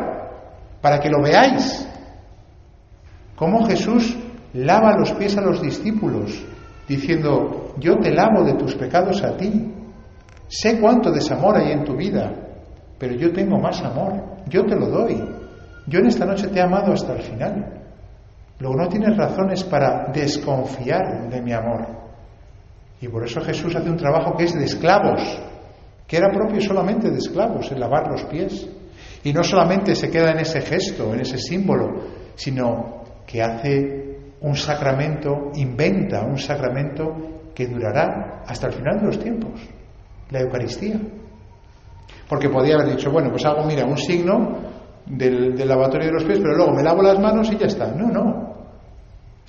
para 0.81 0.99
que 0.99 1.11
lo 1.11 1.23
veáis. 1.23 1.87
Cómo 3.37 3.67
Jesús 3.67 4.17
lava 4.55 4.97
los 4.99 5.13
pies 5.13 5.37
a 5.37 5.43
los 5.43 5.61
discípulos, 5.61 6.45
diciendo, 6.89 7.75
yo 7.79 7.99
te 7.99 8.11
lavo 8.11 8.45
de 8.45 8.55
tus 8.55 8.75
pecados 8.75 9.23
a 9.23 9.37
ti. 9.37 9.73
Sé 10.49 10.81
cuánto 10.81 11.11
desamor 11.11 11.59
hay 11.59 11.73
en 11.73 11.85
tu 11.85 11.95
vida, 11.95 12.33
pero 12.99 13.15
yo 13.15 13.31
tengo 13.33 13.59
más 13.59 13.83
amor, 13.83 14.39
yo 14.49 14.65
te 14.65 14.75
lo 14.75 14.87
doy. 14.87 15.23
Yo 15.89 16.01
en 16.01 16.07
esta 16.07 16.27
noche 16.27 16.49
te 16.49 16.59
he 16.59 16.63
amado 16.63 16.93
hasta 16.93 17.15
el 17.15 17.23
final. 17.23 17.83
Luego 18.59 18.77
no 18.77 18.89
tienes 18.89 19.17
razones 19.17 19.65
para 19.65 20.13
desconfiar 20.13 21.31
de 21.31 21.41
mi 21.41 21.53
amor. 21.53 21.87
Y 23.01 23.09
por 23.09 23.25
eso 23.25 23.41
Jesús 23.41 23.75
hace 23.75 23.89
un 23.89 23.97
trabajo 23.97 24.37
que 24.37 24.45
es 24.45 24.55
de 24.55 24.65
esclavos, 24.65 25.23
que 26.07 26.17
era 26.17 26.31
propio 26.31 26.61
solamente 26.61 27.11
de 27.11 27.19
esclavos, 27.19 27.71
el 27.73 27.81
lavar 27.81 28.11
los 28.11 28.25
pies. 28.25 28.69
Y 29.25 29.33
no 29.33 29.43
solamente 29.43 29.95
se 29.95 30.11
queda 30.11 30.33
en 30.33 30.41
ese 30.41 30.61
gesto, 30.61 31.15
en 31.15 31.21
ese 31.21 31.39
símbolo, 31.39 32.03
sino 32.35 33.05
que 33.27 33.43
hace 33.43 34.19
un 34.43 34.57
sacramento, 34.57 35.53
inventa 35.55 36.23
un 36.23 36.39
sacramento 36.39 37.51
que 37.55 37.67
durará 37.67 38.43
hasta 38.47 38.67
el 38.67 38.75
final 38.75 39.01
de 39.01 39.07
los 39.07 39.19
tiempos, 39.19 39.61
la 40.31 40.41
Eucaristía. 40.41 41.01
Porque 42.29 42.51
podía 42.51 42.75
haber 42.75 42.97
dicho, 42.97 43.11
bueno, 43.11 43.31
pues 43.31 43.45
hago, 43.47 43.65
mira, 43.65 43.87
un 43.87 43.97
signo 43.97 44.68
del, 45.11 45.57
lavatorio 45.67 46.09
de 46.09 46.13
los 46.13 46.25
pies, 46.25 46.39
pero 46.41 46.57
luego 46.57 46.73
me 46.73 46.83
lavo 46.83 47.03
las 47.03 47.19
manos 47.19 47.51
y 47.53 47.57
ya 47.57 47.67
está. 47.67 47.89
No, 47.89 48.09
no 48.09 48.49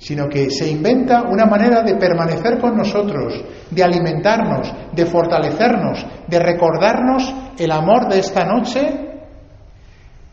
sino 0.00 0.30
que 0.30 0.50
se 0.50 0.66
inventa 0.66 1.24
una 1.24 1.44
manera 1.44 1.82
de 1.82 1.94
permanecer 1.96 2.58
con 2.58 2.74
nosotros, 2.74 3.44
de 3.70 3.84
alimentarnos, 3.84 4.72
de 4.92 5.04
fortalecernos, 5.04 6.06
de 6.26 6.38
recordarnos 6.38 7.34
el 7.58 7.70
amor 7.70 8.08
de 8.08 8.18
esta 8.18 8.46
noche 8.46 8.80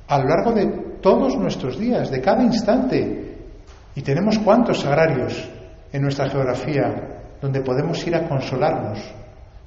a 0.08 0.20
lo 0.20 0.26
largo 0.26 0.54
de 0.54 0.68
todos 1.02 1.36
nuestros 1.36 1.78
días, 1.78 2.10
de 2.10 2.22
cada 2.22 2.44
instante. 2.44 3.40
Y 3.94 4.02
tenemos 4.02 4.40
cuantos 4.40 4.80
sagrarios 4.80 5.50
en 5.92 6.02
nuestra 6.02 6.30
geografía 6.30 7.36
donde 7.42 7.60
podemos 7.62 8.08
ir 8.08 8.16
a 8.16 8.26
consolarnos, 8.26 9.00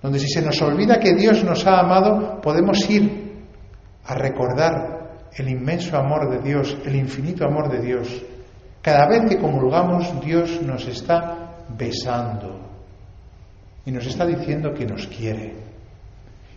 donde 0.00 0.18
si 0.18 0.28
se 0.28 0.40
nos 0.40 0.60
olvida 0.62 0.98
que 0.98 1.14
Dios 1.14 1.44
nos 1.44 1.66
ha 1.66 1.78
amado, 1.78 2.40
podemos 2.40 2.88
ir 2.88 3.44
a 4.06 4.14
recordar 4.14 4.99
el 5.36 5.48
inmenso 5.48 5.96
amor 5.96 6.30
de 6.30 6.40
Dios, 6.40 6.76
el 6.84 6.96
infinito 6.96 7.44
amor 7.44 7.70
de 7.70 7.80
Dios 7.80 8.22
cada 8.82 9.06
vez 9.08 9.28
que 9.28 9.38
comulgamos, 9.38 10.20
Dios 10.24 10.62
nos 10.62 10.86
está 10.88 11.56
besando 11.68 12.60
y 13.84 13.92
nos 13.92 14.06
está 14.06 14.24
diciendo 14.24 14.72
que 14.72 14.86
nos 14.86 15.06
quiere. 15.06 15.54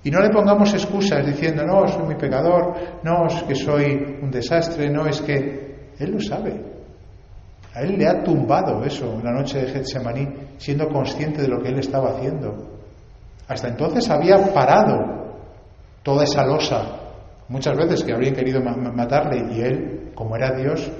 Y 0.03 0.09
no 0.09 0.19
le 0.21 0.29
pongamos 0.29 0.73
excusas 0.73 1.25
diciendo, 1.25 1.65
no, 1.65 1.85
soy 1.87 2.03
muy 2.03 2.15
pecador, 2.15 2.75
no, 3.03 3.27
es 3.27 3.43
que 3.43 3.55
soy 3.55 4.19
un 4.21 4.31
desastre, 4.31 4.89
no, 4.89 5.05
es 5.05 5.21
que 5.21 5.91
Él 5.99 6.11
lo 6.11 6.19
sabe. 6.19 6.61
A 7.73 7.81
Él 7.81 7.97
le 7.97 8.07
ha 8.07 8.23
tumbado 8.23 8.83
eso 8.85 9.13
en 9.13 9.23
la 9.23 9.31
noche 9.31 9.59
de 9.59 9.71
Getsemaní, 9.71 10.27
siendo 10.57 10.87
consciente 10.87 11.41
de 11.41 11.47
lo 11.49 11.61
que 11.61 11.69
Él 11.69 11.79
estaba 11.79 12.11
haciendo. 12.11 12.79
Hasta 13.47 13.67
entonces 13.67 14.09
había 14.09 14.37
parado 14.53 15.35
toda 16.03 16.23
esa 16.23 16.45
losa, 16.45 17.02
muchas 17.47 17.77
veces 17.77 18.03
que 18.03 18.13
habrían 18.13 18.35
querido 18.35 18.61
matarle, 18.61 19.53
y 19.53 19.61
Él, 19.61 20.11
como 20.15 20.35
era 20.35 20.55
Dios, 20.55 20.91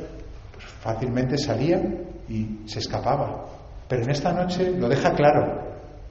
fácilmente 0.82 1.38
salía 1.38 1.82
y 2.30 2.62
se 2.66 2.80
escapaba. 2.80 3.46
Pero 3.88 4.04
en 4.04 4.10
esta 4.10 4.34
noche 4.34 4.72
lo 4.78 4.88
deja 4.90 5.14
claro, 5.14 5.64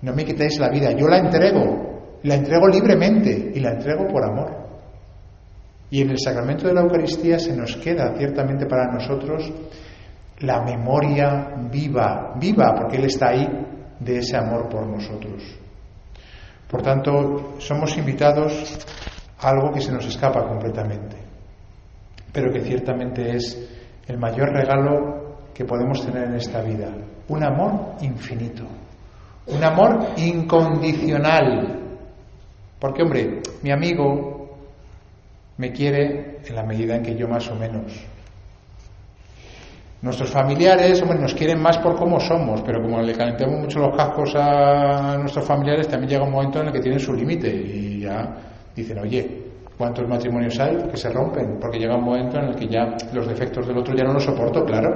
no 0.03 0.13
me 0.15 0.25
quitéis 0.25 0.59
la 0.59 0.69
vida, 0.69 0.93
yo 0.93 1.07
la 1.09 1.19
entrego, 1.19 2.19
la 2.23 2.35
entrego 2.35 2.69
libremente 2.69 3.53
y 3.55 3.61
la 3.61 3.73
entrego 3.73 4.07
por 4.09 4.25
amor. 4.25 4.63
Y 5.91 6.01
en 6.01 6.11
el 6.11 6.19
sacramento 6.19 6.67
de 6.67 6.75
la 6.75 6.81
Eucaristía 6.81 7.39
se 7.39 7.55
nos 7.55 7.77
queda 7.77 8.15
ciertamente 8.17 8.67
para 8.67 8.91
nosotros 8.91 9.53
la 10.39 10.63
memoria 10.63 11.55
viva, 11.71 12.35
viva, 12.41 12.75
porque 12.77 12.97
Él 12.97 13.05
está 13.05 13.29
ahí, 13.29 13.47
de 14.01 14.19
ese 14.19 14.37
amor 14.37 14.69
por 14.69 14.87
nosotros. 14.87 15.43
Por 16.69 16.83
tanto, 16.83 17.55
somos 17.59 17.97
invitados 17.97 18.53
algo 19.43 19.73
que 19.73 19.81
se 19.81 19.93
nos 19.93 20.07
escapa 20.07 20.47
completamente, 20.47 21.17
pero 22.33 22.53
que 22.53 22.61
ciertamente 22.61 23.37
es 23.37 23.69
el 24.07 24.19
mayor 24.19 24.51
regalo 24.51 25.23
que 25.53 25.65
podemos 25.65 26.05
tener 26.05 26.25
en 26.25 26.35
esta 26.37 26.63
vida. 26.63 26.93
Un 27.29 27.45
amor 27.45 27.97
infinito. 28.01 28.65
Un 29.47 29.63
amor 29.63 30.11
incondicional. 30.17 31.81
Porque, 32.79 33.03
hombre, 33.03 33.41
mi 33.63 33.71
amigo 33.71 34.57
me 35.57 35.73
quiere 35.73 36.41
en 36.45 36.55
la 36.55 36.65
medida 36.65 36.97
en 36.97 37.03
que 37.03 37.15
yo 37.15 37.29
más 37.29 37.49
o 37.51 37.55
menos. 37.55 37.93
Nuestros 40.01 40.31
familiares, 40.31 41.01
hombre, 41.03 41.21
nos 41.21 41.35
quieren 41.35 41.61
más 41.61 41.79
por 41.79 41.95
cómo 41.97 42.19
somos, 42.19 42.63
pero 42.63 42.83
como 42.83 43.01
le 43.01 43.15
calentemos 43.15 43.61
mucho 43.61 43.79
los 43.79 43.97
cascos 43.97 44.35
a 44.35 45.17
nuestros 45.19 45.45
familiares, 45.45 45.87
también 45.87 46.11
llega 46.11 46.25
un 46.25 46.33
momento 46.33 46.61
en 46.61 46.69
el 46.69 46.73
que 46.73 46.81
tienen 46.81 46.99
su 46.99 47.13
límite 47.13 47.49
y 47.49 48.01
ya 48.01 48.52
dicen, 48.75 48.99
oye, 48.99 49.45
¿cuántos 49.77 50.09
matrimonios 50.09 50.59
hay 50.61 50.77
que 50.91 50.97
se 50.97 51.11
rompen? 51.11 51.59
Porque 51.61 51.79
llega 51.79 51.97
un 51.97 52.05
momento 52.05 52.39
en 52.39 52.47
el 52.47 52.57
que 52.57 52.69
ya 52.69 52.97
los 53.13 53.27
defectos 53.27 53.67
del 53.67 53.79
otro 53.79 53.95
ya 53.95 54.05
no 54.05 54.15
los 54.15 54.25
soporto, 54.25 54.65
claro. 54.65 54.95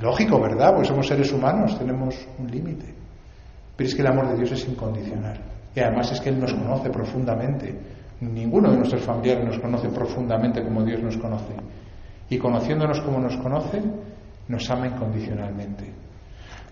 Lógico, 0.00 0.40
¿verdad? 0.40 0.72
Porque 0.72 0.88
somos 0.88 1.06
seres 1.06 1.32
humanos, 1.32 1.78
tenemos 1.78 2.26
un 2.38 2.50
límite. 2.50 2.86
Pero 3.76 3.88
es 3.88 3.94
que 3.94 4.02
el 4.02 4.08
amor 4.08 4.28
de 4.28 4.36
Dios 4.36 4.52
es 4.52 4.68
incondicional. 4.68 5.40
Y 5.74 5.80
además 5.80 6.12
es 6.12 6.20
que 6.20 6.30
Él 6.30 6.40
nos 6.40 6.52
conoce 6.52 6.90
profundamente. 6.90 7.74
Ninguno 8.20 8.70
de 8.70 8.78
nuestros 8.78 9.02
familiares 9.02 9.44
nos 9.44 9.58
conoce 9.58 9.88
profundamente 9.88 10.62
como 10.62 10.84
Dios 10.84 11.02
nos 11.02 11.16
conoce. 11.16 11.54
Y 12.30 12.38
conociéndonos 12.38 13.00
como 13.00 13.18
nos 13.18 13.36
conoce, 13.36 13.82
nos 14.48 14.70
ama 14.70 14.86
incondicionalmente. 14.86 16.03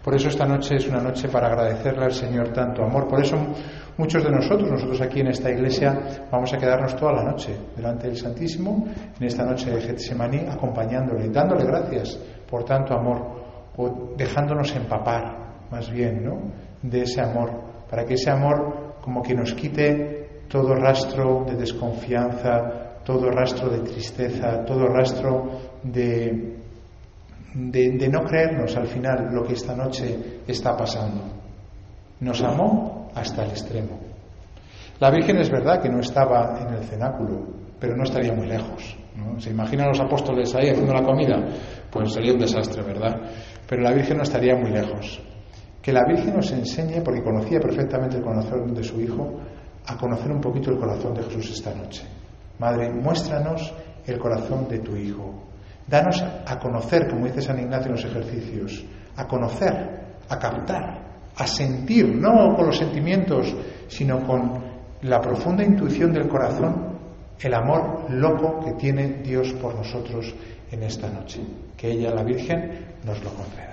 Por 0.02 0.14
eso 0.14 0.28
esta 0.28 0.47
noche 0.47 0.76
es 0.76 0.88
una 0.88 1.00
noche 1.00 1.28
para 1.28 1.47
agradecerle 1.47 2.04
al 2.04 2.12
Señor 2.12 2.49
tanto 2.49 2.82
amor. 2.82 3.06
Por 3.06 3.23
eso 3.23 3.37
muchos 3.97 4.25
de 4.25 4.30
nosotros, 4.30 4.68
nosotros 4.68 5.00
aquí 5.00 5.21
en 5.21 5.28
esta 5.28 5.50
iglesia, 5.50 6.26
vamos 6.30 6.52
a 6.52 6.59
quedarnos 6.59 6.97
toda 6.97 7.12
la 7.12 7.23
noche 7.23 7.56
delante 7.76 8.09
del 8.09 8.16
Santísimo, 8.16 8.87
en 9.18 9.26
esta 9.26 9.44
noche 9.44 9.71
de 9.71 9.80
Getsemaní, 9.80 10.40
acompañándole, 10.49 11.28
dándole 11.28 11.64
gracias 11.64 12.18
por 12.50 12.64
tanto 12.64 12.94
amor, 12.94 13.42
o 13.76 14.14
dejándonos 14.16 14.75
empapar, 14.75 15.66
más 15.71 15.90
bien, 15.90 16.25
¿no? 16.25 16.50
De 16.82 17.02
ese 17.02 17.21
amor, 17.21 17.50
para 17.88 18.04
que 18.04 18.14
ese 18.14 18.30
amor 18.30 18.97
como 19.00 19.23
que 19.23 19.35
nos 19.35 19.54
quite 19.54 20.42
todo 20.49 20.75
rastro 20.75 21.44
de 21.47 21.56
desconfianza, 21.56 23.00
todo 23.04 23.30
rastro 23.30 23.71
de 23.71 23.80
tristeza, 23.80 24.64
todo 24.64 24.87
rastro 24.87 25.49
de, 25.82 26.62
de, 27.54 28.09
no 28.09 28.25
creernos 28.25 28.76
al 28.76 28.87
final 28.87 29.28
lo 29.32 29.44
que 29.44 29.54
esta 29.54 29.75
noche 29.76 30.40
está 30.47 30.76
pasando. 30.76 31.23
Nos 32.21 32.42
amó 32.42 33.11
hasta 33.14 33.44
el 33.44 33.50
extremo. 33.50 33.99
La 35.00 35.11
Virgen 35.11 35.38
es 35.38 35.50
verdad 35.50 35.82
que 35.82 35.88
no 35.88 36.00
estaba 36.00 36.61
en 36.61 36.75
el 36.75 36.85
cenáculo, 36.85 37.47
pero 37.78 37.97
no 37.97 38.04
estaría 38.04 38.32
muy 38.32 38.47
lejos. 38.47 38.97
¿Se 39.38 39.50
imaginan 39.50 39.88
los 39.88 40.00
apóstoles 40.00 40.54
ahí 40.54 40.71
haciendo 40.71 40.94
la 40.94 41.02
comida? 41.02 41.37
Pues 41.90 42.12
sería 42.12 42.32
un 42.32 42.38
desastre, 42.38 42.82
¿verdad? 42.82 43.21
Pero 43.68 43.82
la 43.82 43.92
Virgen 43.92 44.18
no 44.18 44.23
estaría 44.23 44.54
muy 44.54 44.71
lejos. 44.71 45.21
Que 45.82 45.92
la 45.92 46.04
Virgen 46.06 46.37
nos 46.37 46.50
enseñe, 46.52 47.02
porque 47.02 47.23
conocía 47.23 47.59
perfectamente 47.61 48.16
el 48.16 48.23
corazón 48.23 48.73
de 48.73 48.85
su 48.85 49.00
Hijo, 49.00 49.40
a 49.87 49.97
conocer 49.99 50.30
un 50.30 50.40
poquito 50.40 50.71
el 50.71 50.78
corazón 50.78 51.14
de 51.14 51.25
Jesús 51.25 51.50
esta 51.50 51.75
noche. 51.75 52.04
Madre, 52.59 52.90
muéstranos 52.90 53.75
el 54.06 54.18
corazón 54.18 54.68
de 54.68 54.78
tu 54.78 54.97
Hijo. 54.97 55.51
Danos 55.87 56.23
a 56.23 56.59
conocer, 56.59 57.09
como 57.09 57.27
dice 57.27 57.43
San 57.43 57.59
Ignacio 57.59 57.87
en 57.87 57.93
los 57.93 58.05
ejercicios, 58.05 58.85
a 59.17 59.27
conocer, 59.27 60.03
a 60.29 60.39
captar, 60.39 61.03
a 61.37 61.47
sentir, 61.47 62.15
no 62.15 62.55
con 62.57 62.67
los 62.67 62.79
sentimientos, 62.79 63.55
sino 63.89 64.27
con 64.27 64.62
la 65.03 65.21
profunda 65.21 65.65
intuición 65.65 66.12
del 66.12 66.29
corazón, 66.29 66.93
el 67.41 67.55
amor 67.55 68.07
loco 68.11 68.61
que 68.65 68.73
tiene 68.73 69.23
Dios 69.23 69.53
por 69.55 69.75
nosotros 69.75 70.35
en 70.71 70.83
esta 70.83 71.09
noche. 71.09 71.41
Que 71.77 71.91
ella, 71.91 72.15
la 72.15 72.23
Virgen, 72.23 72.95
nos 73.05 73.23
lo 73.25 73.31
conceda. 73.31 73.72